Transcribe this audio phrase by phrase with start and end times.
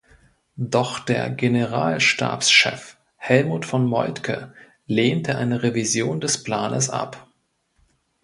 [0.57, 4.51] Doch der Generalstabschef Helmuth von Moltke
[4.87, 7.27] lehnte eine Revision des Planes ab.